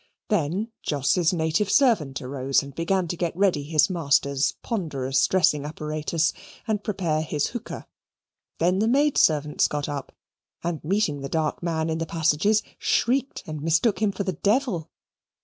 Then 0.29 0.71
Jos's 0.81 1.31
native 1.31 1.69
servant 1.69 2.23
arose 2.23 2.63
and 2.63 2.73
began 2.73 3.07
to 3.09 3.15
get 3.15 3.37
ready 3.37 3.61
his 3.61 3.87
master's 3.87 4.53
ponderous 4.63 5.27
dressing 5.27 5.63
apparatus 5.63 6.33
and 6.67 6.83
prepare 6.83 7.21
his 7.21 7.49
hookah; 7.49 7.85
then 8.57 8.79
the 8.79 8.87
maidservants 8.87 9.67
got 9.67 9.87
up, 9.87 10.11
and 10.63 10.83
meeting 10.83 11.21
the 11.21 11.29
dark 11.29 11.61
man 11.61 11.87
in 11.87 11.99
the 11.99 12.07
passages, 12.07 12.63
shrieked, 12.79 13.43
and 13.45 13.61
mistook 13.61 14.01
him 14.01 14.11
for 14.11 14.23
the 14.23 14.33
devil. 14.33 14.89